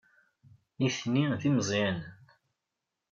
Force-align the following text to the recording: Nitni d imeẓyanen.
Nitni 0.81 1.25
d 1.39 1.43
imeẓyanen. 1.49 2.07